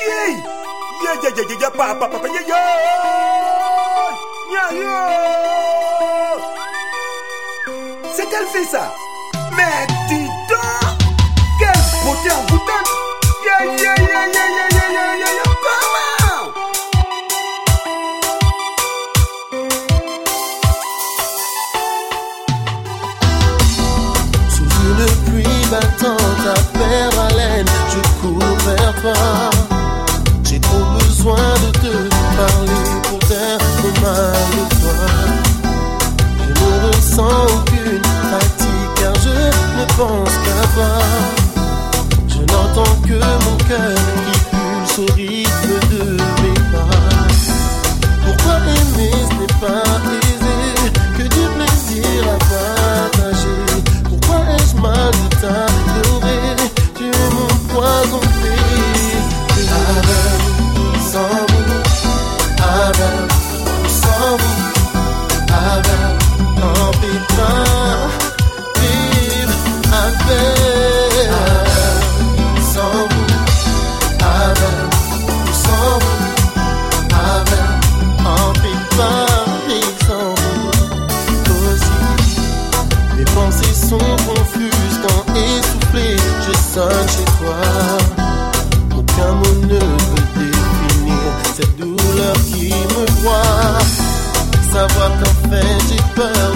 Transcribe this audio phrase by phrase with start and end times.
[0.00, 0.32] Yeah,
[1.04, 2.64] yeah, yeah, yeah, yeah, papa, papa, yeah, yeah,
[4.50, 6.36] yeah, yeah.
[8.14, 8.94] C'est qu'elle fait ça.
[9.56, 10.96] Mais dis donc,
[11.58, 12.88] quelle beauté en envoûtante.
[13.44, 15.48] Yeah, yeah, yeah, yeah, yeah, yeah, yeah, yeah, yeah.
[24.48, 29.59] Sous une pluie battante à perdre haleine, je cours vers toi.
[37.10, 39.36] sans aucune fatigue car je
[39.78, 40.92] ne pense qu'à toi.
[42.28, 45.79] Je n'entends que mon cœur qui pulse au rythme
[96.20, 96.49] people.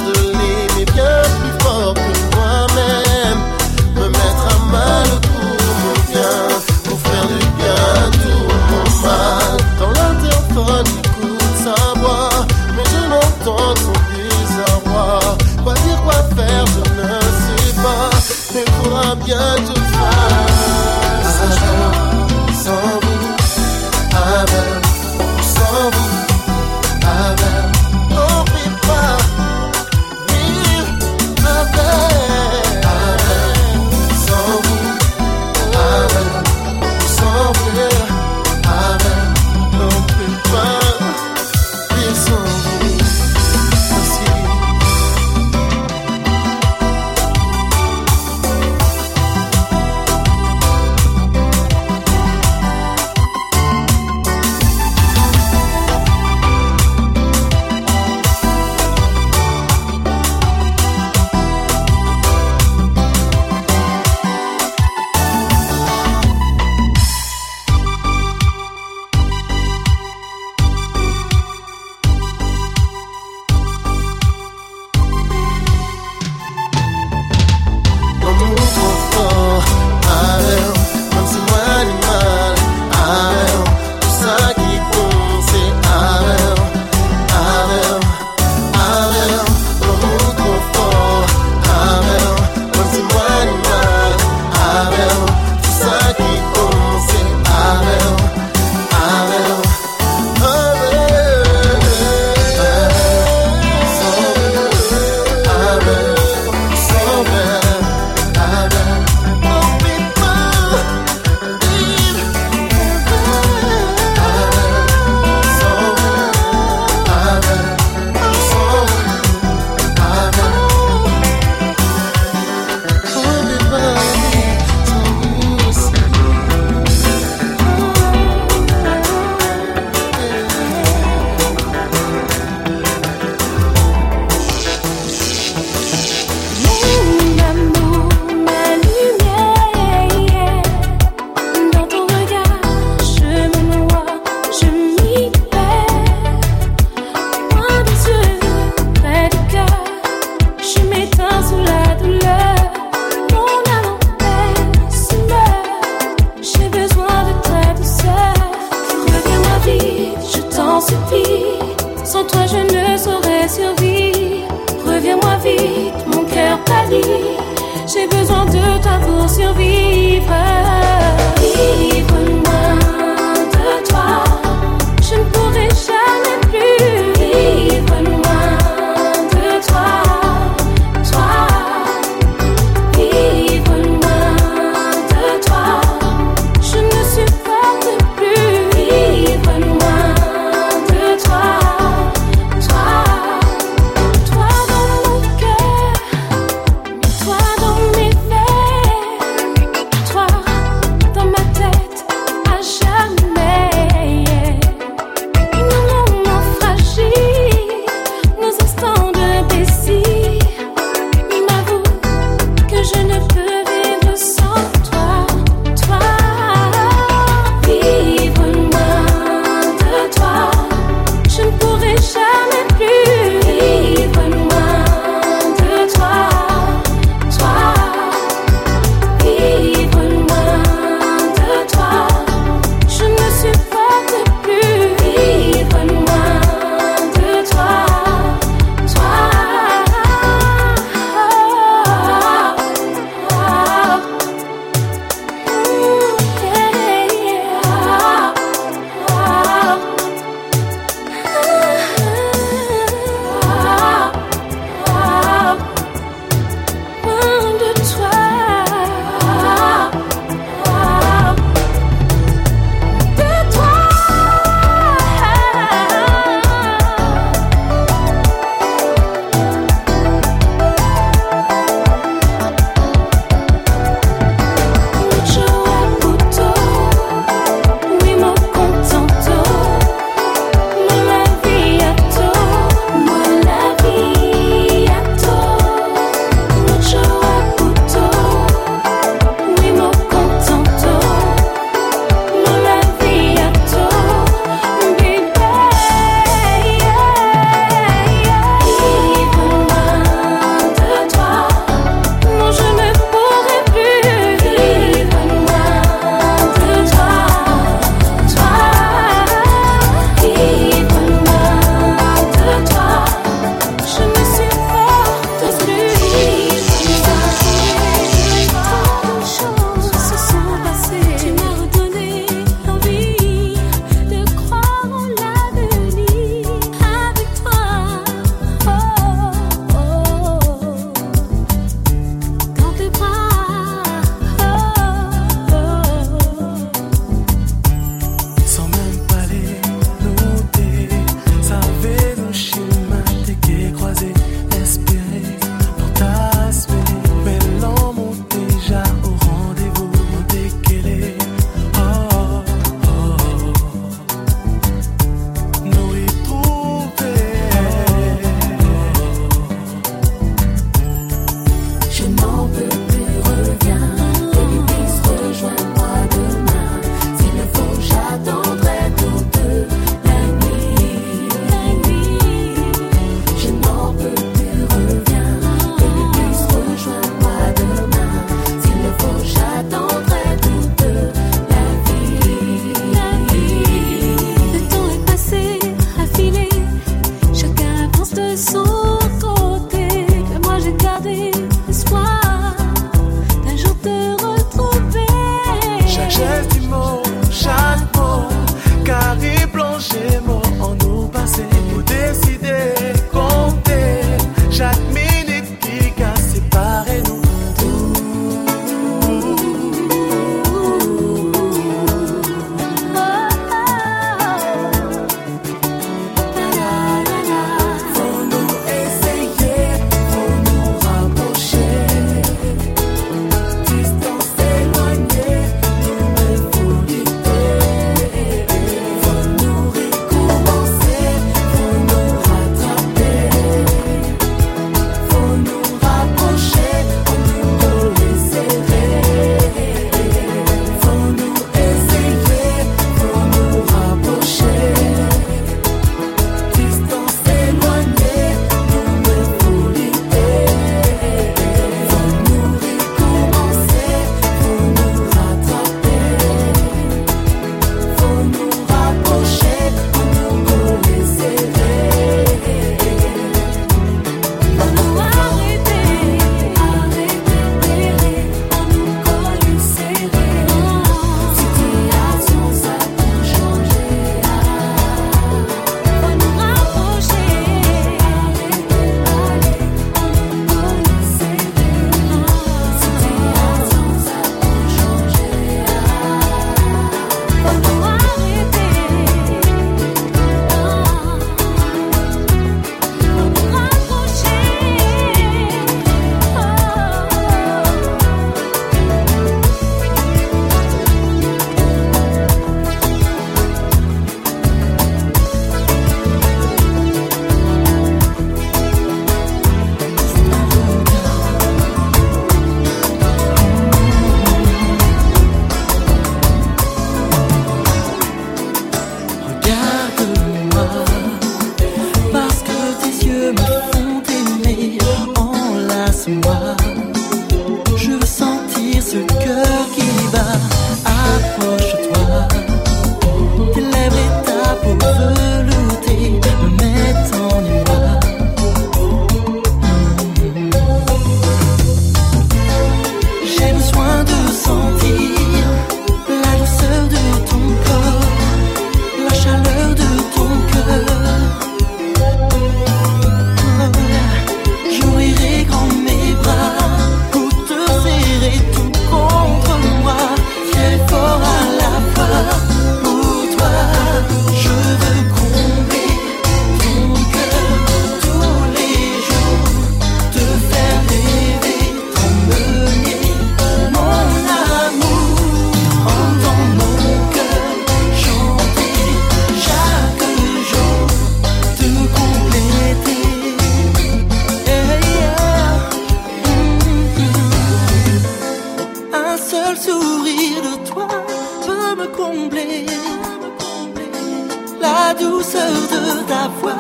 [595.35, 596.53] douceur de ta voix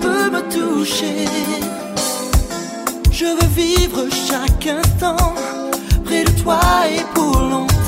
[0.00, 1.26] peut me toucher.
[3.10, 5.34] Je veux vivre chaque instant
[6.04, 7.79] près de toi et pour longtemps.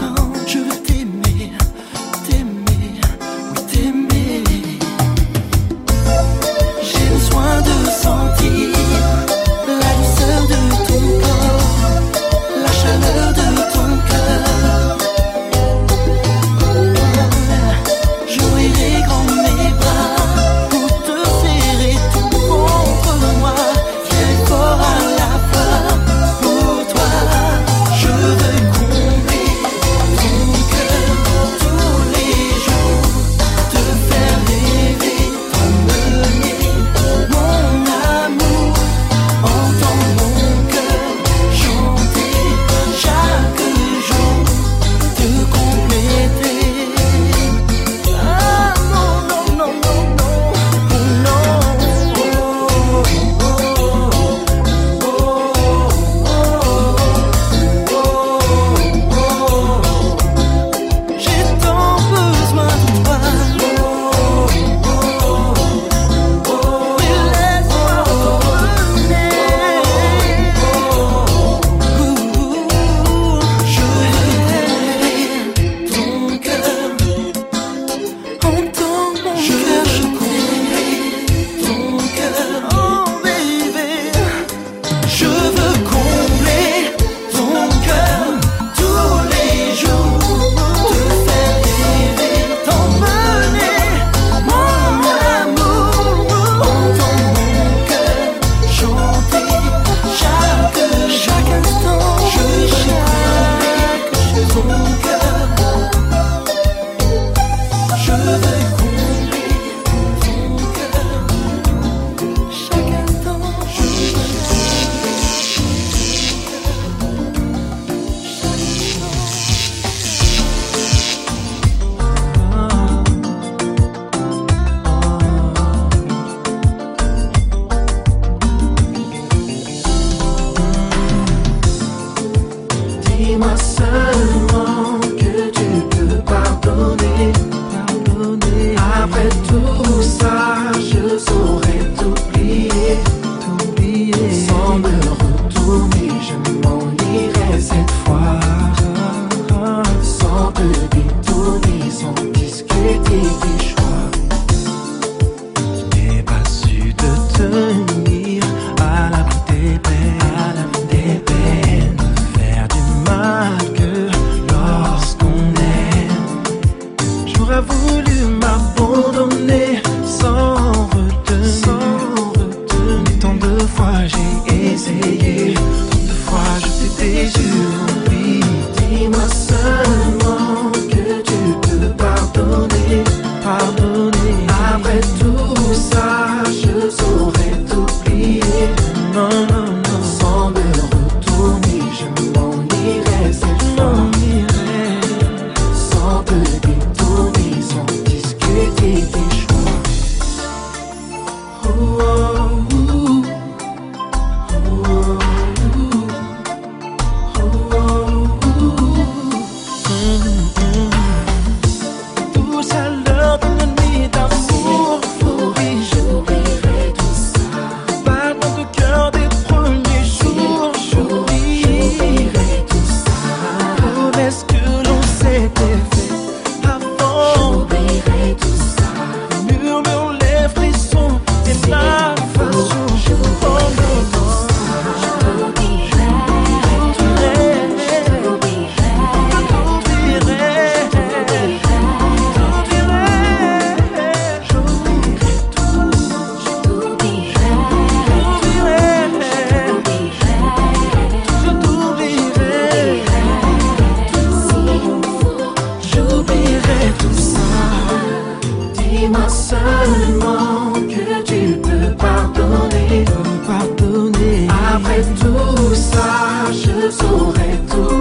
[267.13, 267.92] tour et tour.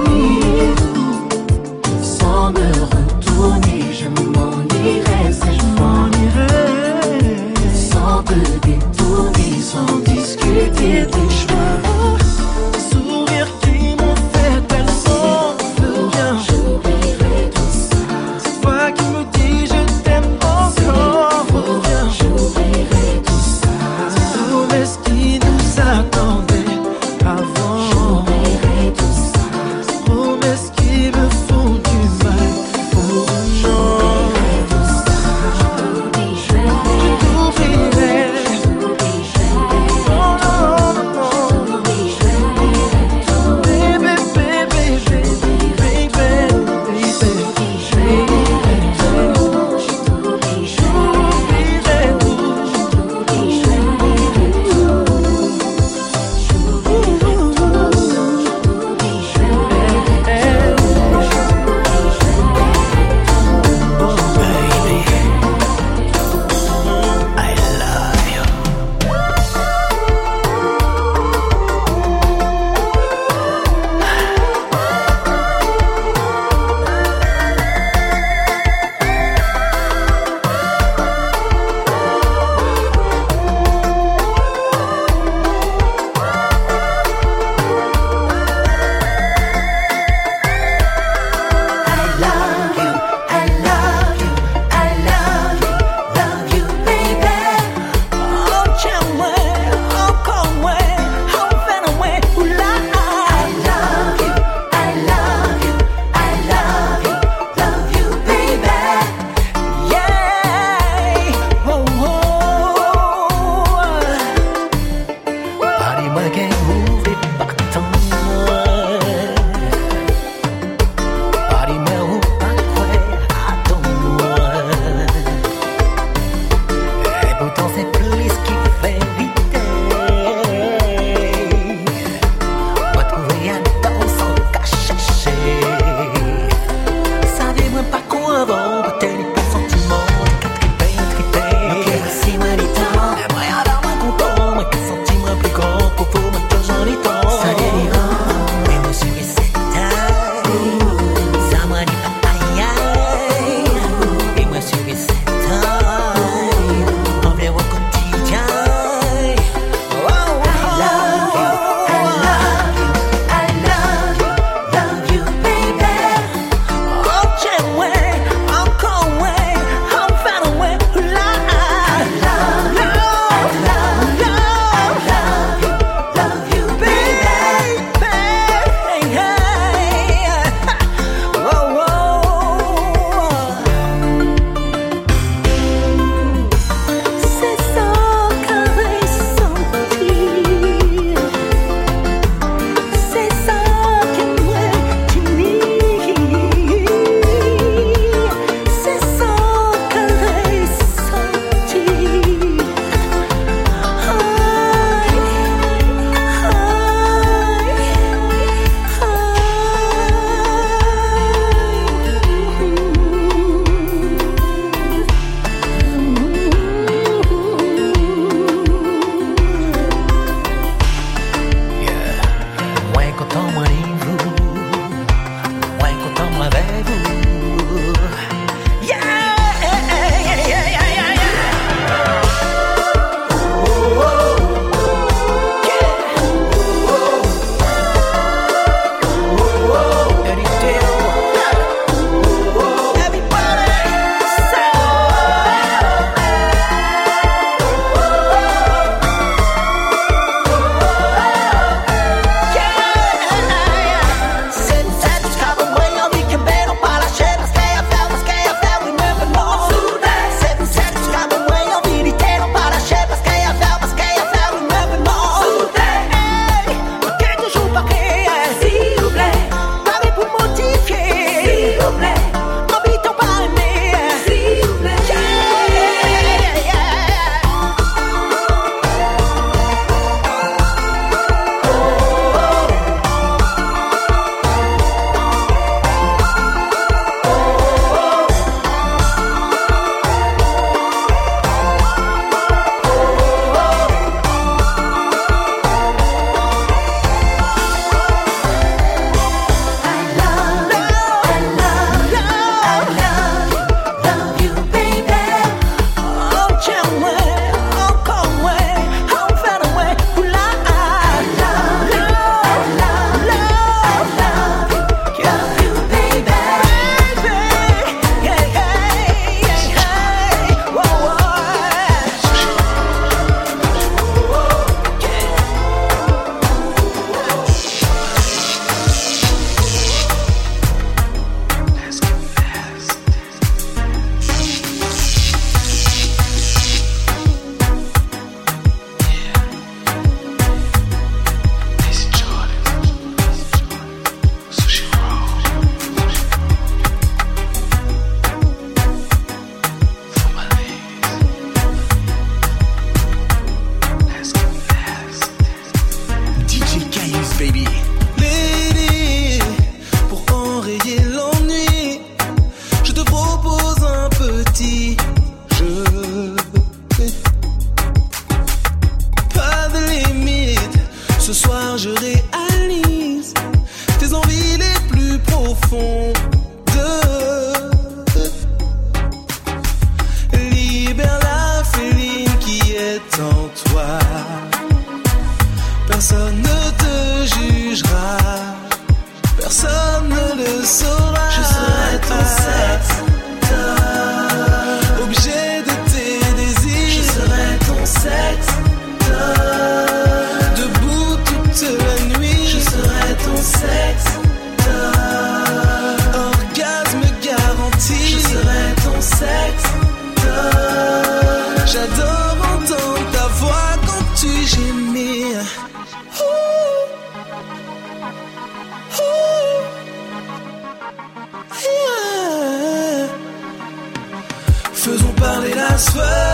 [425.82, 426.31] swear.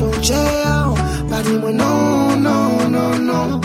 [0.00, 0.76] fonjea
[1.30, 3.60] Badi mwen non, non, non, non.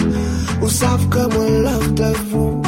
[0.61, 2.61] Ou sav ke mwen love te vou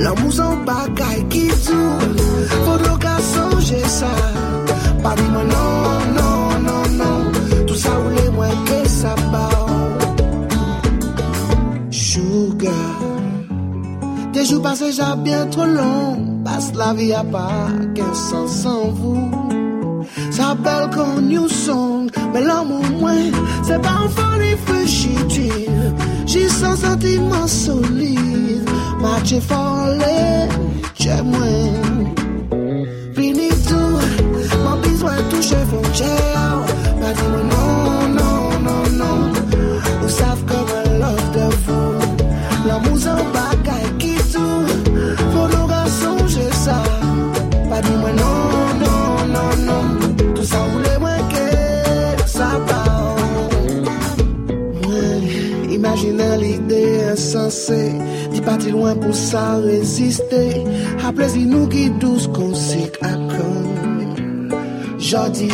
[0.00, 2.24] Lan mouzan bagay ki tou
[2.64, 4.12] Fodo ka sonje sa
[5.04, 7.20] Badi mwen non, non, non, non.
[7.68, 9.48] Tout sa ou le mwen ke sa ba
[11.90, 12.98] Sugar.
[14.32, 16.42] Des jours passés déjà bien trop longs.
[16.44, 19.30] Passe la vie à pas qu'un sens sans vous.
[20.30, 22.03] Sa belle quand nous sommes.
[22.34, 23.30] mais l'amour moins,
[23.62, 25.94] c'est pas un réfléchitine.
[26.26, 28.68] J'ai sens sentiment solide,
[29.00, 30.48] marcher fort les,
[30.98, 31.70] j'ai moins.
[33.14, 33.98] Fini tout,
[34.64, 36.33] mon besoin touche frontière.
[57.54, 57.94] pase
[58.32, 60.42] Di pati lwen pou sa reziste
[61.06, 63.62] A plezi nou ki douz konsik akon
[65.04, 65.50] Jodi,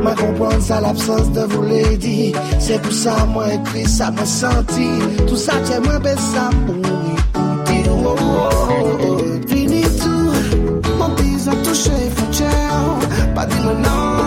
[0.00, 4.88] mwen kompon sa l'absans de vou ledi Se pou sa mwen kri, sa mwen santi
[5.26, 6.78] Tout sa tche mwen pe sa pou
[7.16, 9.20] ikoute oh, oh,
[10.00, 10.22] tou,
[10.96, 12.54] mwen pizan touche
[13.34, 14.19] Pa di mwen nan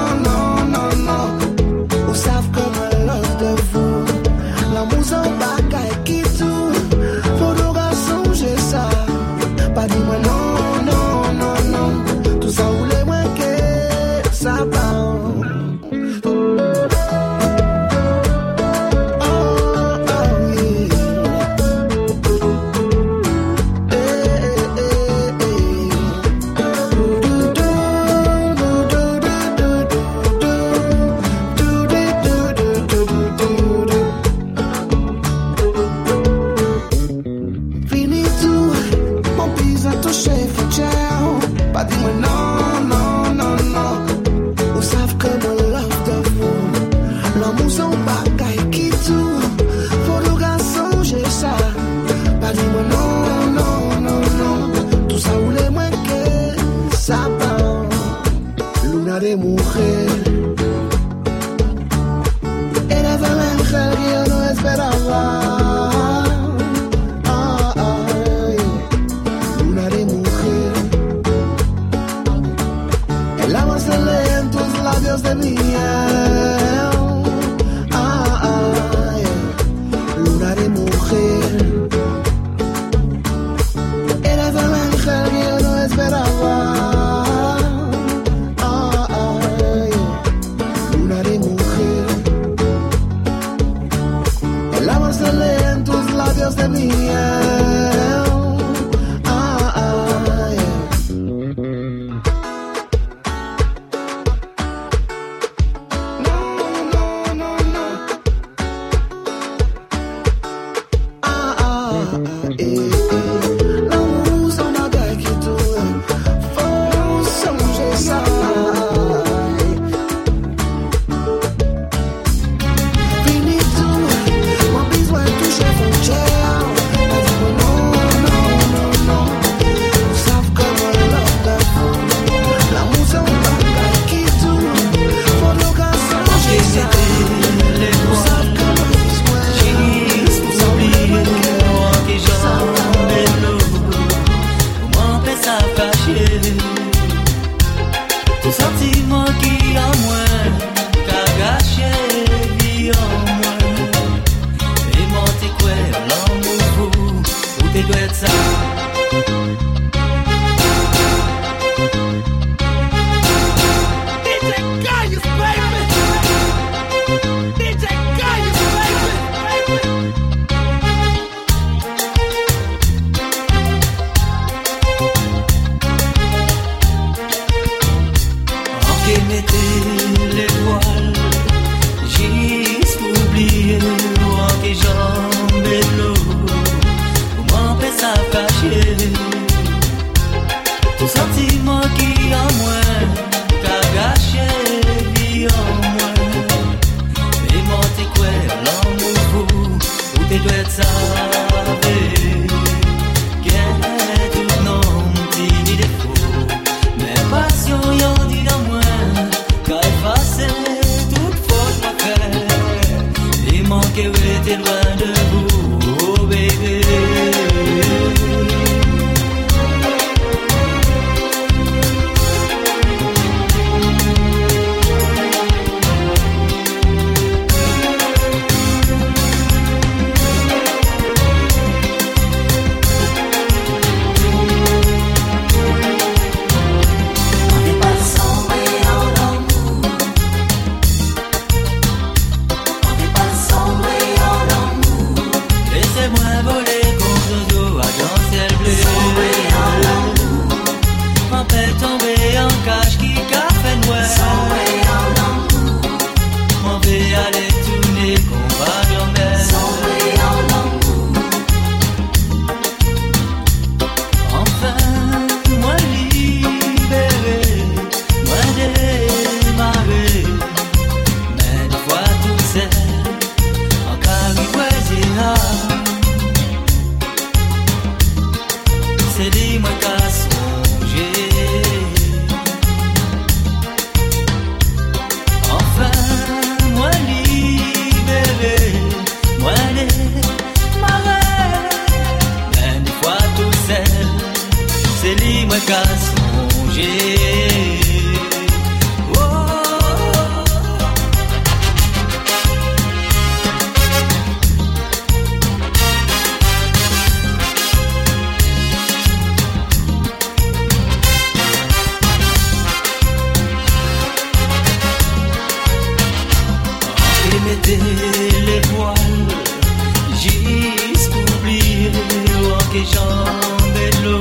[322.73, 324.17] Paske jan belo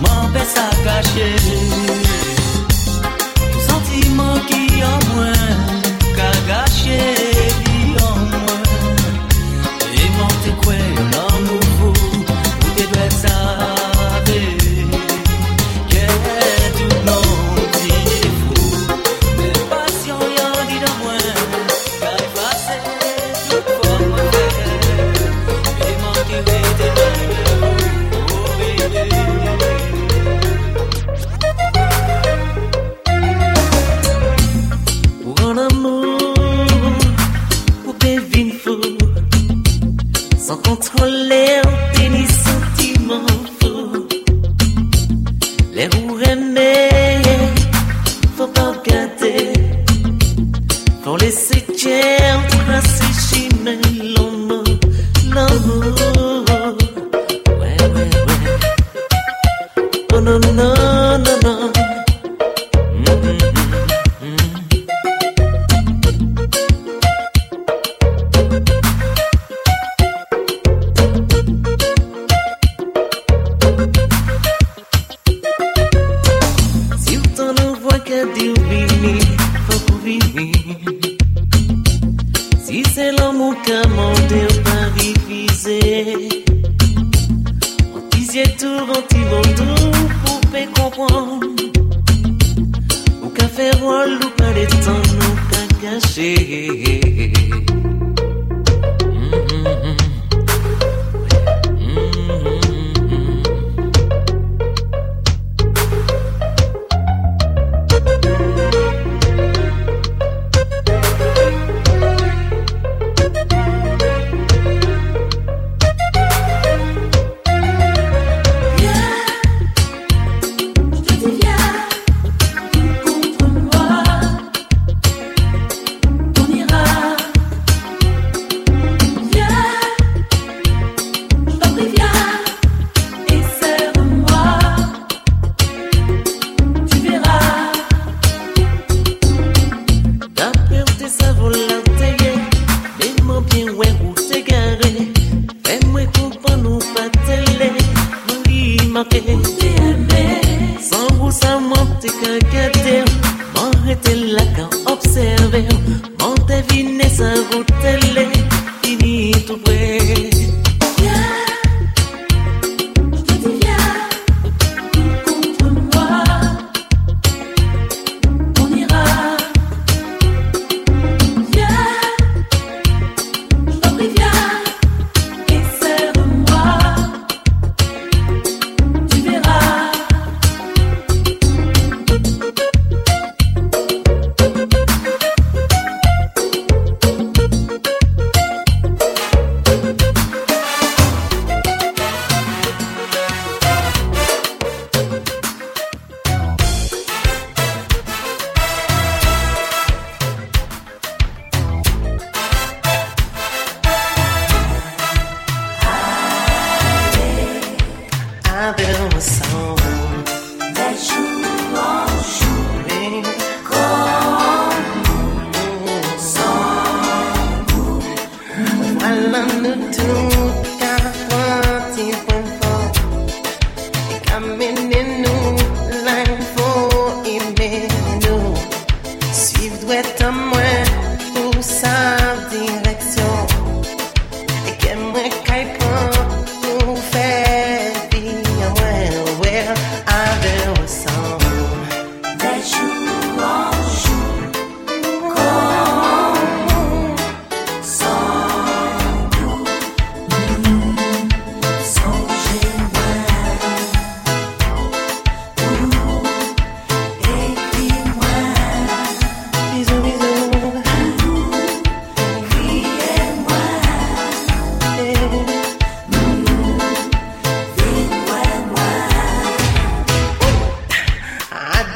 [0.00, 1.28] Mwen pe sa kache
[3.66, 5.61] Sentimen ki an mwen